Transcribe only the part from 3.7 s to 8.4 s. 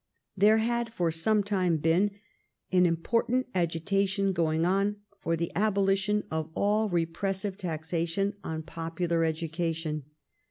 tation going on for the abolition of all repressive taxation